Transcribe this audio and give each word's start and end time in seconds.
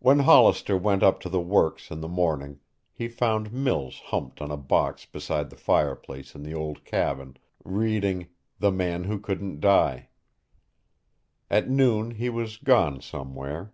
When 0.00 0.18
Hollister 0.18 0.76
went 0.76 1.02
up 1.02 1.18
to 1.20 1.30
the 1.30 1.40
works 1.40 1.90
in 1.90 2.02
the 2.02 2.08
morning, 2.08 2.60
he 2.92 3.08
found 3.08 3.54
Mills 3.54 4.00
humped 4.04 4.42
on 4.42 4.50
a 4.50 4.56
box 4.58 5.06
beside 5.06 5.48
the 5.48 5.56
fireplace 5.56 6.34
in 6.34 6.42
the 6.42 6.52
old 6.52 6.84
cabin, 6.84 7.38
reading 7.64 8.28
"The 8.58 8.70
Man 8.70 9.04
Who 9.04 9.18
Couldn't 9.18 9.60
Die." 9.60 10.10
At 11.48 11.70
noon 11.70 12.10
he 12.10 12.28
was 12.28 12.58
gone 12.58 13.00
somewhere. 13.00 13.72